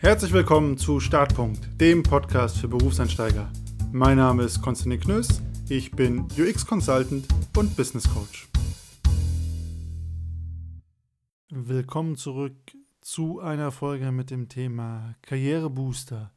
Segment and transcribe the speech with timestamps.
[0.00, 3.50] Herzlich willkommen zu Startpunkt, dem Podcast für Berufseinsteiger.
[3.90, 8.48] Mein Name ist Konstantin Knöss, ich bin UX-Consultant und Business Coach.
[11.50, 12.54] Willkommen zurück
[13.00, 16.30] zu einer Folge mit dem Thema Karrierebooster.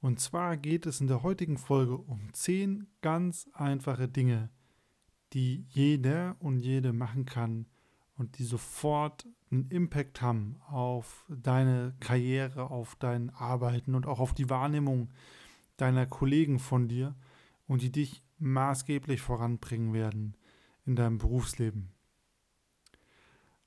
[0.00, 4.48] Und zwar geht es in der heutigen Folge um 10 ganz einfache Dinge,
[5.34, 7.66] die jeder und jede machen kann
[8.16, 14.34] und die sofort einen Impact haben auf deine Karriere, auf dein Arbeiten und auch auf
[14.34, 15.10] die Wahrnehmung
[15.76, 17.14] deiner Kollegen von dir
[17.66, 20.36] und die dich maßgeblich voranbringen werden
[20.84, 21.90] in deinem Berufsleben.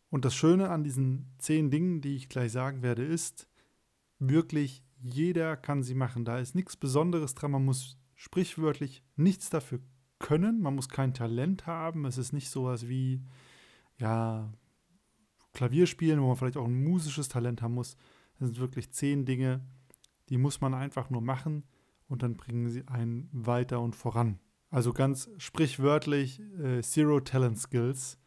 [0.09, 3.48] Und das Schöne an diesen zehn Dingen, die ich gleich sagen werde, ist,
[4.20, 6.26] wirklich jeder kann sie machen.
[6.26, 7.51] Da ist nichts Besonderes dran.
[7.51, 9.79] Man muss sprichwörtlich nichts dafür
[10.20, 10.62] können.
[10.62, 12.05] Man muss kein Talent haben.
[12.05, 13.21] Es ist nicht sowas wie,
[13.98, 14.51] ja,
[15.57, 17.98] Klavier spielen, wo man vielleicht auch ein musisches Talent haben muss.
[18.38, 19.65] Das sind wirklich zehn Dinge,
[20.29, 21.63] die muss man einfach nur machen
[22.07, 24.40] und dann bringen sie einen weiter und voran.
[24.70, 28.20] Also ganz sprichwörtlich äh, Zero Talent Skills.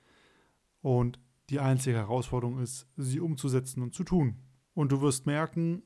[0.82, 4.36] Und die einzige Herausforderung ist, sie umzusetzen und zu tun.
[4.74, 5.82] Und du wirst merken,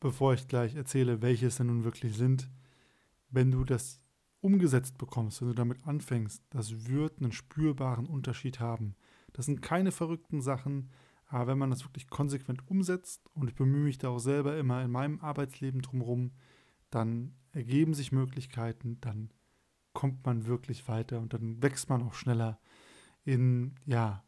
[0.00, 2.50] bevor ich gleich erzähle, welche es denn nun wirklich sind,
[3.30, 4.00] wenn du das
[4.40, 8.94] umgesetzt bekommst, wenn du damit anfängst, das wird einen spürbaren Unterschied haben.
[9.38, 10.90] Das sind keine verrückten Sachen,
[11.26, 14.82] aber wenn man das wirklich konsequent umsetzt, und ich bemühe mich da auch selber immer
[14.82, 16.32] in meinem Arbeitsleben drumherum,
[16.90, 19.30] dann ergeben sich Möglichkeiten, dann
[19.92, 22.58] kommt man wirklich weiter und dann wächst man auch schneller
[23.24, 24.24] in, ja,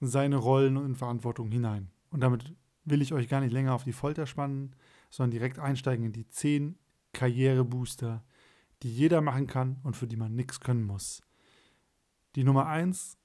[0.00, 1.90] seine Rollen und in Verantwortung hinein.
[2.08, 4.74] Und damit will ich euch gar nicht länger auf die Folter spannen,
[5.10, 6.78] sondern direkt einsteigen in die zehn
[7.12, 8.24] Karrierebooster,
[8.82, 11.20] die jeder machen kann und für die man nichts können muss.
[12.34, 13.18] Die Nummer eins,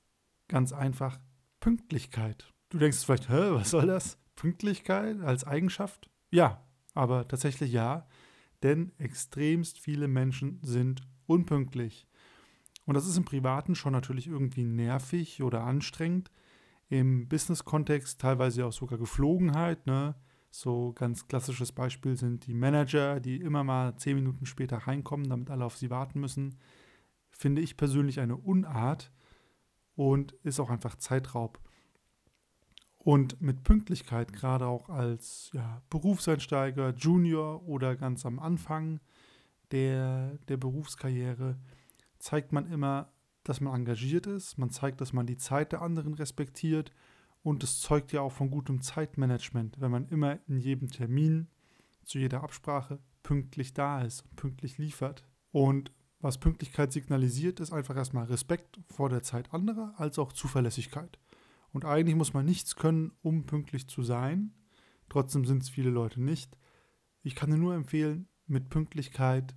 [0.54, 1.20] ganz einfach,
[1.60, 2.54] Pünktlichkeit.
[2.70, 4.20] Du denkst vielleicht, hä, was soll das?
[4.36, 6.12] Pünktlichkeit als Eigenschaft?
[6.30, 8.08] Ja, aber tatsächlich ja,
[8.62, 12.08] denn extremst viele Menschen sind unpünktlich.
[12.86, 16.30] Und das ist im Privaten schon natürlich irgendwie nervig oder anstrengend.
[16.88, 19.88] Im Business-Kontext teilweise auch sogar Geflogenheit.
[19.88, 20.14] Ne?
[20.52, 25.50] So ganz klassisches Beispiel sind die Manager, die immer mal zehn Minuten später reinkommen, damit
[25.50, 26.60] alle auf sie warten müssen.
[27.32, 29.12] Finde ich persönlich eine Unart
[29.96, 31.60] und ist auch einfach Zeitraub.
[32.98, 39.02] Und mit Pünktlichkeit, gerade auch als ja, Berufseinsteiger, Junior oder ganz am Anfang
[39.72, 41.58] der, der Berufskarriere,
[42.20, 43.12] zeigt man immer,
[43.44, 44.58] dass man engagiert ist.
[44.58, 46.92] Man zeigt, dass man die Zeit der anderen respektiert
[47.44, 51.50] und es zeugt ja auch von gutem Zeitmanagement, wenn man immer in jedem Termin,
[52.06, 55.26] zu jeder Absprache pünktlich da ist und pünktlich liefert.
[55.52, 55.92] Und
[56.24, 61.20] was Pünktlichkeit signalisiert, ist einfach erstmal Respekt vor der Zeit anderer, als auch Zuverlässigkeit.
[61.74, 64.54] Und eigentlich muss man nichts können, um pünktlich zu sein.
[65.10, 66.58] Trotzdem sind es viele Leute nicht.
[67.24, 69.54] Ich kann dir nur empfehlen, mit Pünktlichkeit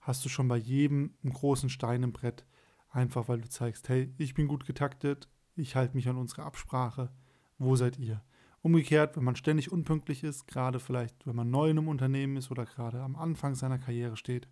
[0.00, 2.44] hast du schon bei jedem einen großen Stein im Brett,
[2.90, 7.10] einfach weil du zeigst, hey, ich bin gut getaktet, ich halte mich an unsere Absprache,
[7.56, 8.22] wo seid ihr?
[8.60, 12.50] Umgekehrt, wenn man ständig unpünktlich ist, gerade vielleicht, wenn man neu in einem Unternehmen ist
[12.50, 14.48] oder gerade am Anfang seiner Karriere steht,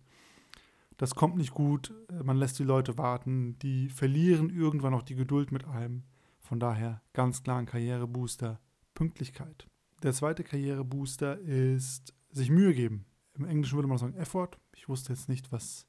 [0.97, 1.93] das kommt nicht gut,
[2.23, 6.03] man lässt die Leute warten, die verlieren irgendwann auch die Geduld mit einem.
[6.39, 8.59] Von daher ganz klar ein Karrierebooster,
[8.93, 9.67] Pünktlichkeit.
[10.03, 13.05] Der zweite Karrierebooster ist sich Mühe geben.
[13.35, 14.51] Im Englischen würde man sagen Effort.
[14.75, 15.87] Ich wusste jetzt nicht, was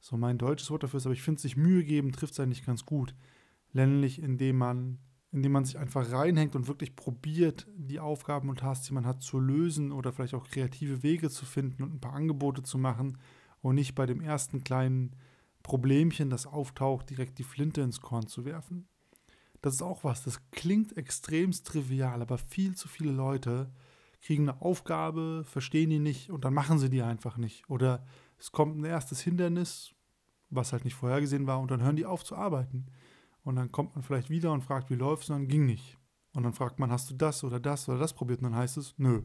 [0.00, 2.64] so mein deutsches Wort dafür ist, aber ich finde, sich Mühe geben trifft es eigentlich
[2.64, 3.14] ganz gut
[3.72, 4.98] nämlich indem man,
[5.32, 9.22] indem man sich einfach reinhängt und wirklich probiert, die Aufgaben und Tasks, die man hat,
[9.22, 13.18] zu lösen oder vielleicht auch kreative Wege zu finden und ein paar Angebote zu machen
[13.62, 15.16] und nicht bei dem ersten kleinen
[15.62, 18.88] Problemchen, das auftaucht, direkt die Flinte ins Korn zu werfen.
[19.60, 23.70] Das ist auch was, das klingt extremst trivial, aber viel zu viele Leute
[24.20, 27.68] kriegen eine Aufgabe, verstehen die nicht und dann machen sie die einfach nicht.
[27.68, 28.04] Oder
[28.38, 29.94] es kommt ein erstes Hindernis,
[30.50, 32.86] was halt nicht vorhergesehen war, und dann hören die auf zu arbeiten.
[33.42, 35.28] Und dann kommt man vielleicht wieder und fragt, wie läuft's?
[35.30, 35.98] Und dann ging nicht.
[36.34, 38.40] Und dann fragt man, hast du das oder das oder das probiert?
[38.40, 39.22] Und dann heißt es, nö.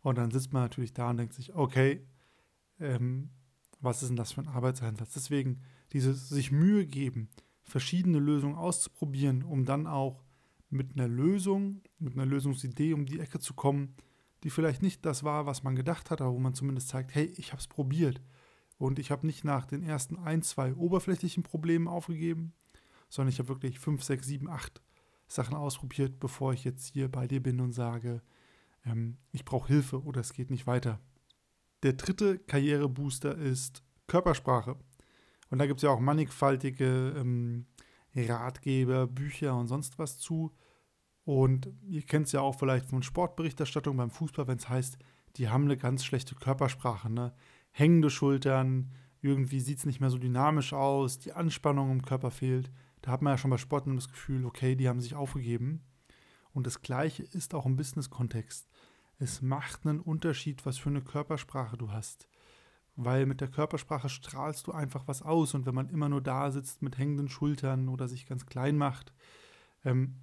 [0.00, 2.06] Und dann sitzt man natürlich da und denkt sich, okay,
[2.80, 3.30] ähm,
[3.80, 5.14] was ist denn das für ein Arbeitseinsatz?
[5.14, 5.60] Deswegen
[5.92, 7.28] dieses sich Mühe geben,
[7.62, 10.24] verschiedene Lösungen auszuprobieren, um dann auch
[10.70, 13.94] mit einer Lösung, mit einer Lösungsidee um die Ecke zu kommen,
[14.42, 17.26] die vielleicht nicht das war, was man gedacht hat, aber wo man zumindest zeigt, hey,
[17.36, 18.20] ich habe es probiert.
[18.76, 22.52] Und ich habe nicht nach den ersten ein, zwei oberflächlichen Problemen aufgegeben,
[23.08, 24.80] sondern ich habe wirklich fünf, sechs, sieben, acht
[25.26, 28.22] Sachen ausprobiert, bevor ich jetzt hier bei dir bin und sage,
[28.84, 31.00] ähm, ich brauche Hilfe oder es geht nicht weiter.
[31.82, 34.76] Der dritte Karrierebooster ist Körpersprache.
[35.50, 37.66] Und da gibt es ja auch mannigfaltige ähm,
[38.14, 40.52] Ratgeber, Bücher und sonst was zu.
[41.24, 44.98] Und ihr kennt es ja auch vielleicht von Sportberichterstattung beim Fußball, wenn es heißt,
[45.36, 47.34] die haben eine ganz schlechte Körpersprache, ne?
[47.70, 52.70] Hängende Schultern, irgendwie sieht es nicht mehr so dynamisch aus, die Anspannung im Körper fehlt.
[53.02, 55.84] Da hat man ja schon bei Sportlern das Gefühl, okay, die haben sich aufgegeben.
[56.52, 58.68] Und das Gleiche ist auch im Business-Kontext.
[59.18, 62.28] Es macht einen Unterschied, was für eine Körpersprache du hast.
[62.96, 65.54] Weil mit der Körpersprache strahlst du einfach was aus.
[65.54, 69.12] Und wenn man immer nur da sitzt mit hängenden Schultern oder sich ganz klein macht,
[69.84, 70.16] ähm,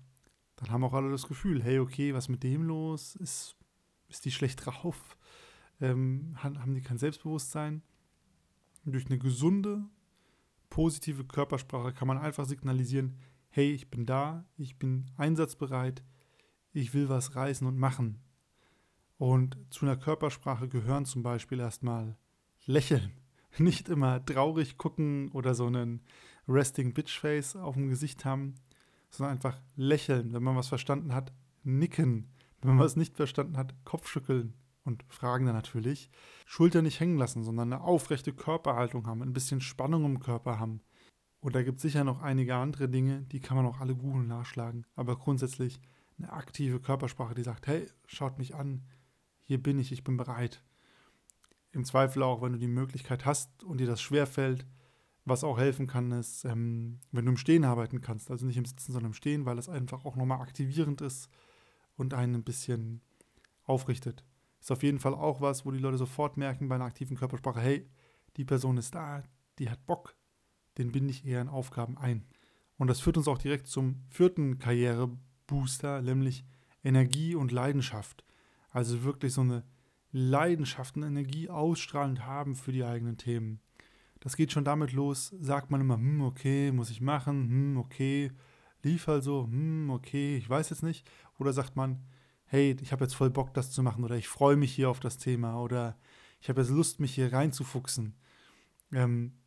[0.57, 3.15] dann haben auch alle das Gefühl, hey, okay, was mit dem los?
[3.15, 3.55] Ist,
[4.07, 5.17] ist die schlecht drauf?
[5.81, 7.81] Ähm, haben die kein Selbstbewusstsein?
[8.91, 9.83] durch eine gesunde,
[10.69, 13.17] positive Körpersprache kann man einfach signalisieren,
[13.49, 16.03] hey, ich bin da, ich bin einsatzbereit,
[16.71, 18.19] ich will was reißen und machen.
[19.17, 22.17] Und zu einer Körpersprache gehören zum Beispiel erstmal
[22.65, 23.11] Lächeln.
[23.57, 26.01] Nicht immer traurig gucken oder so einen
[26.47, 28.55] Resting Bitch Face auf dem Gesicht haben,
[29.09, 30.33] sondern einfach lächeln.
[30.33, 31.31] Wenn man was verstanden hat,
[31.63, 32.29] nicken.
[32.61, 34.53] Wenn man was nicht verstanden hat, Kopfschütteln
[34.83, 36.09] und fragen dann natürlich.
[36.45, 40.81] Schulter nicht hängen lassen, sondern eine aufrechte Körperhaltung haben, ein bisschen Spannung im Körper haben.
[41.39, 44.27] Und da gibt es sicher noch einige andere Dinge, die kann man auch alle googeln
[44.27, 44.85] nachschlagen.
[44.95, 45.79] Aber grundsätzlich
[46.17, 48.83] eine aktive Körpersprache, die sagt, hey, schaut mich an,
[49.45, 50.63] hier bin ich, ich bin bereit.
[51.71, 54.65] Im Zweifel auch, wenn du die Möglichkeit hast und dir das schwerfällt,
[55.23, 58.65] was auch helfen kann, ist, ähm, wenn du im Stehen arbeiten kannst, also nicht im
[58.65, 61.29] Sitzen, sondern im Stehen, weil es einfach auch nochmal aktivierend ist
[61.95, 63.01] und einen ein bisschen
[63.63, 64.23] aufrichtet.
[64.59, 67.59] Ist auf jeden Fall auch was, wo die Leute sofort merken bei einer aktiven Körpersprache,
[67.59, 67.89] hey,
[68.37, 69.23] die Person ist da,
[69.59, 70.15] die hat Bock,
[70.77, 72.25] den binde ich eher in Aufgaben ein.
[72.77, 76.45] Und das führt uns auch direkt zum vierten Karrierebooster, nämlich
[76.83, 78.23] Energie und Leidenschaft.
[78.75, 79.63] Also wirklich so eine
[80.11, 83.61] Leidenschaft und Energie ausstrahlend haben für die eigenen Themen.
[84.19, 88.33] Das geht schon damit los, sagt man immer, hm, okay, muss ich machen, hm, okay,
[88.83, 91.09] lief also, hm, okay, ich weiß jetzt nicht.
[91.39, 92.03] Oder sagt man,
[92.47, 94.99] hey, ich habe jetzt voll Bock, das zu machen oder ich freue mich hier auf
[94.99, 95.97] das Thema oder
[96.41, 98.13] ich habe jetzt Lust, mich hier reinzufuchsen.
[98.91, 99.37] Ähm,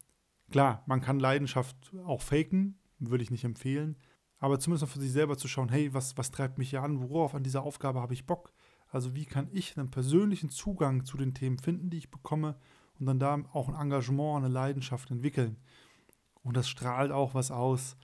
[0.51, 1.77] klar, man kann Leidenschaft
[2.07, 3.99] auch faken, würde ich nicht empfehlen,
[4.39, 7.11] aber zumindest noch für sich selber zu schauen, hey, was, was treibt mich hier an,
[7.11, 8.55] worauf an dieser Aufgabe habe ich Bock?
[8.91, 12.57] Also wie kann ich einen persönlichen Zugang zu den Themen finden, die ich bekomme
[12.99, 15.57] und dann da auch ein Engagement, eine Leidenschaft entwickeln.
[16.43, 17.97] Und das strahlt auch was aus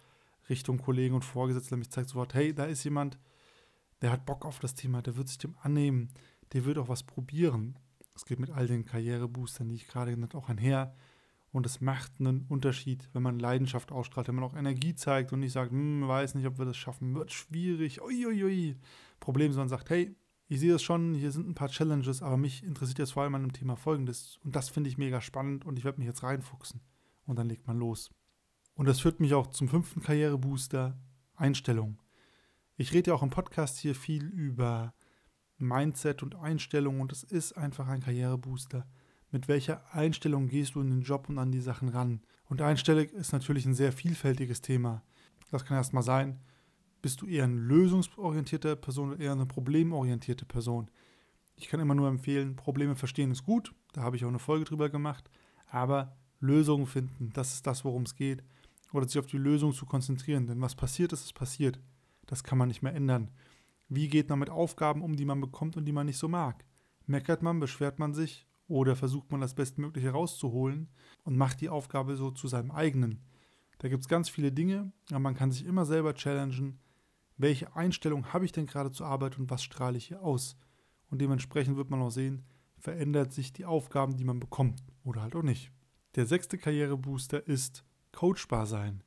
[0.48, 3.18] Richtung Kollegen und Vorgesetzte, nämlich zeigt sofort, hey, da ist jemand,
[4.02, 6.10] der hat Bock auf das Thema, der wird sich dem annehmen,
[6.52, 7.78] der wird auch was probieren.
[8.14, 10.94] Es geht mit all den Karriereboostern, die ich gerade genannt habe, auch einher.
[11.50, 15.40] Und es macht einen Unterschied, wenn man Leidenschaft ausstrahlt, wenn man auch Energie zeigt und
[15.40, 18.76] nicht sagt, hm, weiß nicht, ob wir das schaffen, wird schwierig, uiuiui.
[19.20, 20.16] Problem, sondern sagt, hey,
[20.54, 23.34] ich sehe das schon, hier sind ein paar Challenges, aber mich interessiert jetzt vor allem
[23.34, 24.38] an dem Thema Folgendes.
[24.44, 26.80] Und das finde ich mega spannend und ich werde mich jetzt reinfuchsen.
[27.26, 28.10] Und dann legt man los.
[28.74, 30.96] Und das führt mich auch zum fünften Karrierebooster,
[31.34, 32.00] Einstellung.
[32.76, 34.94] Ich rede ja auch im Podcast hier viel über
[35.58, 38.86] Mindset und Einstellung und es ist einfach ein Karrierebooster.
[39.32, 42.20] Mit welcher Einstellung gehst du in den Job und an die Sachen ran?
[42.44, 45.02] Und Einstellung ist natürlich ein sehr vielfältiges Thema.
[45.50, 46.38] Das kann erstmal sein,
[47.04, 50.90] bist du eher eine lösungsorientierte Person oder eher eine problemorientierte Person?
[51.54, 54.64] Ich kann immer nur empfehlen, Probleme verstehen ist gut, da habe ich auch eine Folge
[54.64, 55.28] drüber gemacht,
[55.68, 58.42] aber Lösungen finden, das ist das, worum es geht.
[58.94, 61.78] Oder sich auf die Lösung zu konzentrieren, denn was passiert ist, ist passiert.
[62.24, 63.30] Das kann man nicht mehr ändern.
[63.90, 66.64] Wie geht man mit Aufgaben um, die man bekommt und die man nicht so mag?
[67.04, 70.88] Meckert man, beschwert man sich oder versucht man das Bestmögliche rauszuholen
[71.24, 73.20] und macht die Aufgabe so zu seinem eigenen?
[73.76, 76.80] Da gibt es ganz viele Dinge, aber man kann sich immer selber challengen,
[77.36, 80.56] welche Einstellung habe ich denn gerade zur Arbeit und was strahle ich hier aus?
[81.10, 82.44] Und dementsprechend wird man auch sehen,
[82.78, 85.72] verändert sich die Aufgaben, die man bekommt oder halt auch nicht.
[86.14, 89.02] Der sechste Karrierebooster ist coachbar sein.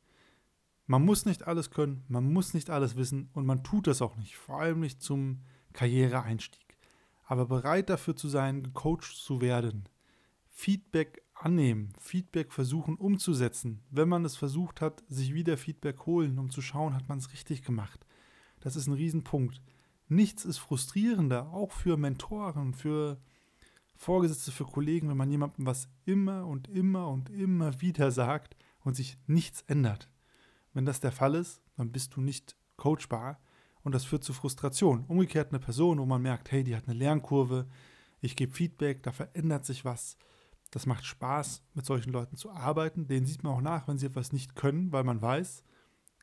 [0.86, 4.16] Man muss nicht alles können, man muss nicht alles wissen und man tut das auch
[4.18, 5.42] nicht, vor allem nicht zum
[5.74, 6.78] Karriereeinstieg.
[7.26, 9.90] Aber bereit dafür zu sein, gecoacht zu werden,
[10.48, 13.84] Feedback annehmen, Feedback versuchen umzusetzen.
[13.92, 17.32] Wenn man es versucht hat, sich wieder Feedback holen, um zu schauen, hat man es
[17.34, 18.07] richtig gemacht.
[18.68, 19.62] Das ist ein Riesenpunkt.
[20.10, 23.18] Nichts ist frustrierender, auch für Mentoren, für
[23.96, 28.98] Vorgesetzte, für Kollegen, wenn man jemandem was immer und immer und immer wieder sagt und
[28.98, 30.10] sich nichts ändert.
[30.74, 33.40] Wenn das der Fall ist, dann bist du nicht coachbar
[33.84, 35.06] und das führt zu Frustration.
[35.08, 37.70] Umgekehrt eine Person, wo man merkt, hey, die hat eine Lernkurve,
[38.20, 40.18] ich gebe Feedback, da verändert sich was.
[40.72, 43.08] Das macht Spaß, mit solchen Leuten zu arbeiten.
[43.08, 45.64] Denen sieht man auch nach, wenn sie etwas nicht können, weil man weiß,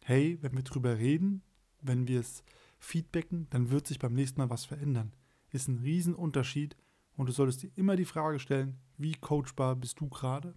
[0.03, 1.41] hey, wenn wir drüber reden,
[1.85, 2.43] wenn wir es
[2.79, 5.12] feedbacken, dann wird sich beim nächsten Mal was verändern.
[5.50, 6.76] Ist ein Riesenunterschied
[7.17, 10.55] und du solltest dir immer die Frage stellen, wie coachbar bist du gerade?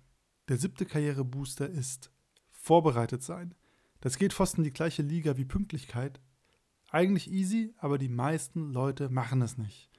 [0.47, 2.11] Der siebte Karrierebooster ist
[2.51, 3.53] vorbereitet sein.
[4.01, 6.19] Das geht fast in die gleiche Liga wie Pünktlichkeit,
[6.89, 9.89] Eigentlich easy, aber die meisten Leute machen es nicht.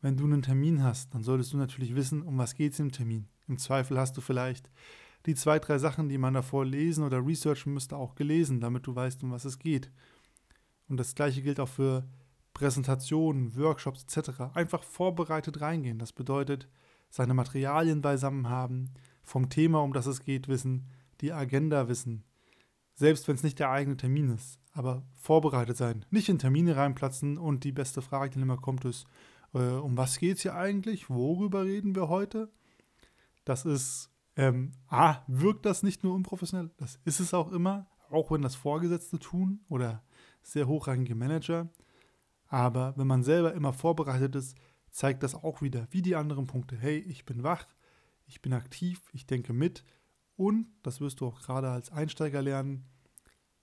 [0.00, 2.92] Wenn du einen Termin hast, dann solltest du natürlich wissen, um was geht es im
[2.92, 3.28] Termin.
[3.46, 4.70] Im Zweifel hast du vielleicht
[5.26, 8.94] die zwei, drei Sachen, die man davor lesen oder researchen müsste, auch gelesen, damit du
[8.94, 9.90] weißt, um was es geht.
[10.88, 12.04] Und das gleiche gilt auch für
[12.52, 14.54] Präsentationen, Workshops etc.
[14.54, 15.98] Einfach vorbereitet reingehen.
[15.98, 16.68] Das bedeutet,
[17.10, 18.90] seine Materialien beisammen haben,
[19.22, 20.86] vom Thema, um das es geht, wissen,
[21.20, 22.24] die Agenda wissen.
[22.94, 26.04] Selbst wenn es nicht der eigene Termin ist, aber vorbereitet sein.
[26.10, 29.06] Nicht in Termine reinplatzen und die beste Frage, die immer kommt, ist,
[29.52, 31.10] äh, um was geht es hier eigentlich?
[31.10, 32.52] Worüber reden wir heute?
[33.44, 38.30] Das ist, ähm, A, wirkt das nicht nur unprofessionell, das ist es auch immer, auch
[38.30, 40.03] wenn das Vorgesetzte tun oder
[40.44, 41.68] sehr hochrangige Manager.
[42.46, 44.56] Aber wenn man selber immer vorbereitet ist,
[44.90, 46.76] zeigt das auch wieder, wie die anderen Punkte.
[46.76, 47.66] Hey, ich bin wach,
[48.26, 49.84] ich bin aktiv, ich denke mit
[50.36, 52.84] und, das wirst du auch gerade als Einsteiger lernen,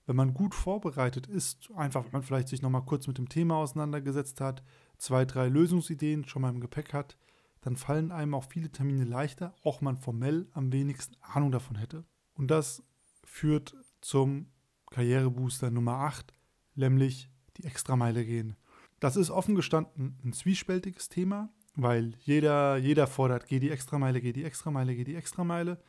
[0.06, 3.56] wenn man gut vorbereitet ist, einfach wenn man vielleicht sich nochmal kurz mit dem Thema
[3.56, 4.64] auseinandergesetzt hat,
[4.98, 7.18] zwei, drei Lösungsideen schon mal im Gepäck hat,
[7.62, 12.04] dann fallen einem auch viele Termine leichter, auch man formell am wenigsten Ahnung davon hätte.
[12.34, 12.84] Und das
[13.24, 14.48] führt zum
[14.90, 16.34] Karrierebooster Nummer 8,
[16.82, 18.58] nämlich die Extrameile gehen.
[19.00, 24.34] Das ist offen gestanden ein zwiespältiges Thema, weil jeder, jeder fordert, geh die Extrameile, geh
[24.34, 25.82] die Extrameile, geh die Extrameile.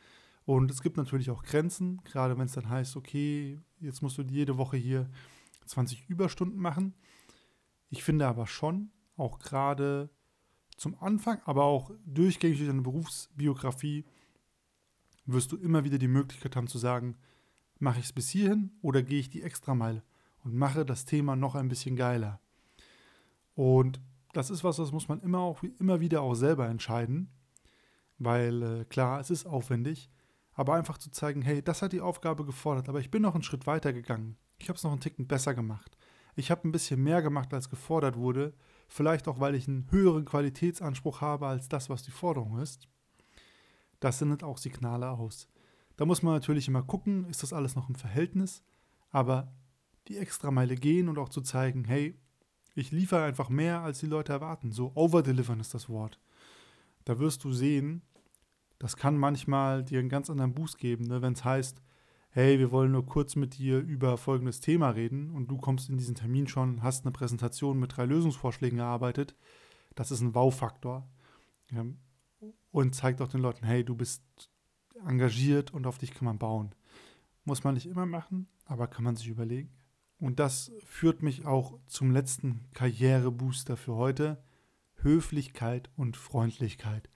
[0.45, 4.23] Und es gibt natürlich auch Grenzen, gerade wenn es dann heißt, okay, jetzt musst du
[4.23, 5.09] jede Woche hier
[5.65, 6.93] 20 Überstunden machen.
[7.89, 10.09] Ich finde aber schon, auch gerade
[10.75, 14.05] zum Anfang, aber auch durchgängig durch deine Berufsbiografie,
[15.25, 17.15] wirst du immer wieder die Möglichkeit haben zu sagen,
[17.79, 20.03] mache ich es bis hierhin oder gehe ich die Extrameile
[20.43, 22.39] und mache das Thema noch ein bisschen geiler.
[23.55, 24.01] Und
[24.33, 27.29] das ist was, das muss man immer auch immer wieder auch selber entscheiden,
[28.17, 30.09] weil äh, klar, es ist aufwendig,
[30.53, 33.43] aber einfach zu zeigen, hey, das hat die Aufgabe gefordert, aber ich bin noch einen
[33.43, 34.37] Schritt weiter gegangen.
[34.57, 35.97] Ich habe es noch einen Ticken besser gemacht.
[36.35, 38.53] Ich habe ein bisschen mehr gemacht, als gefordert wurde,
[38.87, 42.87] vielleicht auch, weil ich einen höheren Qualitätsanspruch habe als das, was die Forderung ist.
[43.99, 45.47] Das sendet auch Signale aus.
[45.95, 48.63] Da muss man natürlich immer gucken, ist das alles noch im Verhältnis,
[49.11, 49.53] aber
[50.07, 52.15] die Extrameile gehen und auch zu zeigen, hey,
[52.75, 54.71] ich liefere einfach mehr, als die Leute erwarten.
[54.71, 56.19] So overdelivern ist das Wort.
[57.05, 58.01] Da wirst du sehen,
[58.79, 61.21] das kann manchmal dir einen ganz anderen Boost geben, ne?
[61.21, 61.81] wenn es heißt,
[62.31, 65.97] hey, wir wollen nur kurz mit dir über folgendes Thema reden und du kommst in
[65.97, 69.35] diesen Termin schon, hast eine Präsentation mit drei Lösungsvorschlägen erarbeitet.
[69.93, 71.07] Das ist ein Wow-Faktor.
[71.71, 71.85] Ja,
[72.71, 74.23] und zeigt auch den Leuten, hey, du bist
[75.05, 76.73] engagiert und auf dich kann man bauen.
[77.45, 79.69] Muss man nicht immer machen, aber kann man sich überlegen.
[80.23, 84.41] Und das führt mich auch zum letzten Karrierebooster für heute.
[84.95, 87.09] Höflichkeit und Freundlichkeit.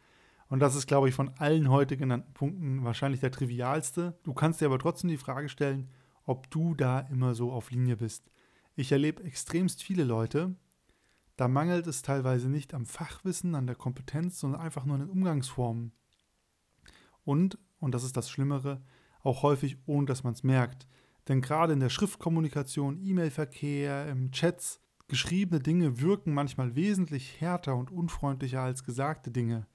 [0.49, 4.19] Und das ist, glaube ich, von allen heute genannten Punkten wahrscheinlich der trivialste.
[4.23, 5.89] Du kannst dir aber trotzdem die Frage stellen,
[6.25, 8.29] ob du da immer so auf Linie bist.
[8.75, 10.57] Ich erlebe extremst viele Leute,
[11.37, 15.09] da mangelt es teilweise nicht am Fachwissen, an der Kompetenz, sondern einfach nur an den
[15.09, 15.93] Umgangsformen.
[17.23, 18.81] Und, und das ist das Schlimmere,
[19.23, 20.89] auch häufig ohne dass man es merkt.
[21.27, 27.91] Denn gerade in der Schriftkommunikation, E-Mail-Verkehr, im Chats, geschriebene Dinge wirken manchmal wesentlich härter und
[27.91, 29.67] unfreundlicher als gesagte Dinge.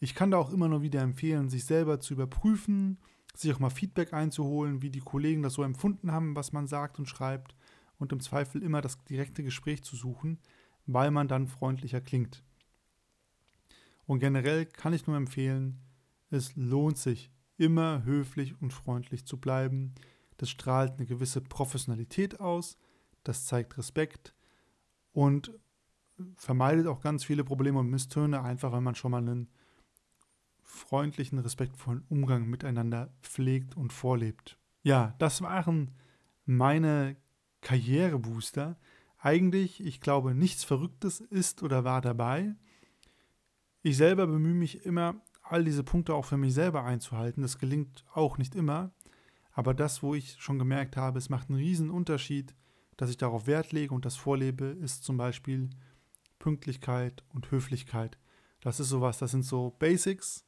[0.00, 2.98] Ich kann da auch immer nur wieder empfehlen, sich selber zu überprüfen,
[3.34, 6.98] sich auch mal Feedback einzuholen, wie die Kollegen das so empfunden haben, was man sagt
[6.98, 7.54] und schreibt
[7.98, 10.38] und im Zweifel immer das direkte Gespräch zu suchen,
[10.86, 12.42] weil man dann freundlicher klingt.
[14.06, 15.80] Und generell kann ich nur empfehlen,
[16.30, 19.94] es lohnt sich, immer höflich und freundlich zu bleiben.
[20.36, 22.76] Das strahlt eine gewisse Professionalität aus,
[23.22, 24.34] das zeigt Respekt
[25.12, 25.52] und
[26.36, 29.48] vermeidet auch ganz viele Probleme und Misstöne, einfach wenn man schon mal einen
[30.62, 34.58] freundlichen, respektvollen Umgang miteinander pflegt und vorlebt.
[34.82, 35.92] Ja, das waren
[36.44, 37.16] meine
[37.60, 38.76] Karrierebooster.
[39.18, 42.54] Eigentlich, ich glaube, nichts Verrücktes ist oder war dabei.
[43.82, 47.42] Ich selber bemühe mich immer, all diese Punkte auch für mich selber einzuhalten.
[47.42, 48.92] Das gelingt auch nicht immer.
[49.54, 52.54] Aber das, wo ich schon gemerkt habe, es macht einen riesen Unterschied,
[52.96, 55.70] dass ich darauf Wert lege und das vorlebe, ist zum Beispiel
[56.38, 58.18] Pünktlichkeit und Höflichkeit.
[58.60, 60.44] Das ist sowas, das sind so Basics,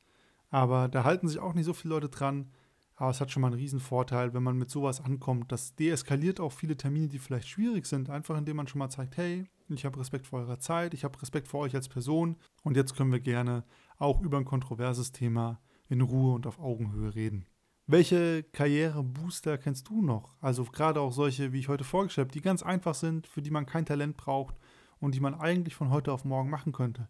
[0.50, 2.50] aber da halten sich auch nicht so viele Leute dran.
[2.98, 5.52] Aber es hat schon mal einen riesen Vorteil, wenn man mit sowas ankommt.
[5.52, 9.18] Das deeskaliert auch viele Termine, die vielleicht schwierig sind, einfach indem man schon mal zeigt,
[9.18, 12.76] hey, ich habe Respekt vor eurer Zeit, ich habe Respekt vor euch als Person und
[12.76, 13.64] jetzt können wir gerne
[13.98, 17.46] auch über ein kontroverses Thema in Ruhe und auf Augenhöhe reden.
[17.88, 20.34] Welche Karrierebooster kennst du noch?
[20.40, 23.52] Also gerade auch solche, wie ich heute vorgestellt habe, die ganz einfach sind, für die
[23.52, 24.56] man kein Talent braucht
[24.98, 27.08] und die man eigentlich von heute auf morgen machen könnte.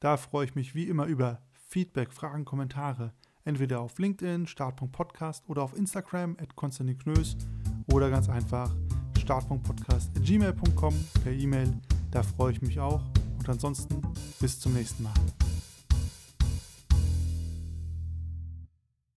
[0.00, 3.12] Da freue ich mich wie immer über Feedback, Fragen, Kommentare.
[3.44, 7.36] Entweder auf LinkedIn, Start.podcast oder auf Instagram, at Konstantin Knös
[7.92, 8.74] oder ganz einfach
[9.20, 11.72] startpunktpodcast.gmail.com per E-Mail.
[12.10, 13.02] Da freue ich mich auch.
[13.38, 14.02] Und ansonsten
[14.40, 15.14] bis zum nächsten Mal.